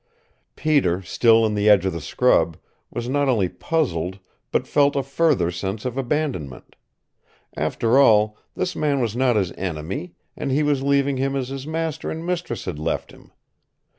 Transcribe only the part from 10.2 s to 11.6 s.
and he was leaving him as